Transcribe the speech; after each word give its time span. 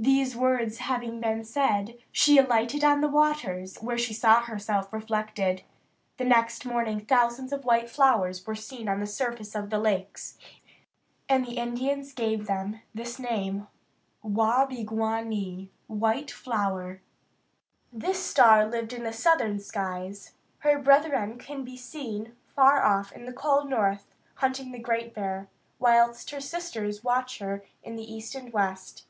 These 0.00 0.34
words 0.34 0.78
having 0.78 1.20
been 1.20 1.44
said, 1.44 1.96
she 2.10 2.36
alighted 2.36 2.82
on 2.82 3.00
the 3.00 3.06
waters, 3.06 3.76
where 3.76 3.96
she 3.96 4.12
saw 4.12 4.40
herself 4.40 4.92
reflected. 4.92 5.62
The 6.16 6.24
next 6.24 6.64
morning 6.64 6.98
thousands 6.98 7.52
of 7.52 7.64
white 7.64 7.88
flowers 7.88 8.44
were 8.44 8.56
seen 8.56 8.88
on 8.88 8.98
the 8.98 9.06
surface 9.06 9.54
of 9.54 9.70
the 9.70 9.78
lakes, 9.78 10.36
and 11.28 11.46
the 11.46 11.58
Indians 11.58 12.12
gave 12.12 12.48
them 12.48 12.80
this 12.92 13.20
name, 13.20 13.68
wah 14.20 14.66
be 14.66 14.82
gwan 14.82 15.28
nee 15.28 15.70
(white 15.86 16.32
flower). 16.32 17.00
This 17.92 18.20
star 18.20 18.66
lived 18.66 18.92
in 18.92 19.04
the 19.04 19.12
southern 19.12 19.60
skies. 19.60 20.32
Her 20.58 20.76
brethren 20.80 21.38
can 21.38 21.62
be 21.62 21.76
seen 21.76 22.34
far 22.48 22.82
off 22.84 23.12
in 23.12 23.26
the 23.26 23.32
cold 23.32 23.70
north, 23.70 24.08
hunting 24.34 24.72
the 24.72 24.80
Great 24.80 25.14
Bear, 25.14 25.48
whilst 25.78 26.30
her 26.30 26.40
sisters 26.40 27.04
watch 27.04 27.38
her 27.38 27.64
in 27.84 27.94
the 27.94 28.12
east 28.12 28.34
and 28.34 28.52
west. 28.52 29.06